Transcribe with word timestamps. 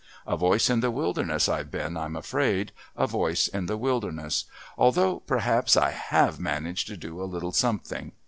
A 0.25 0.35
voice 0.35 0.67
in 0.67 0.79
the 0.79 0.89
wilderness 0.89 1.47
I've 1.47 1.69
been, 1.69 1.95
I'm 1.95 2.15
afraid 2.15 2.71
a 2.95 3.05
voice 3.05 3.47
in 3.47 3.67
the 3.67 3.77
wilderness, 3.77 4.45
although 4.75 5.19
perhaps 5.19 5.77
I 5.77 5.91
have 5.91 6.39
managed 6.39 6.87
to 6.87 6.97
do 6.97 7.21
a 7.21 7.25
little 7.29 7.51
something. 7.51 8.13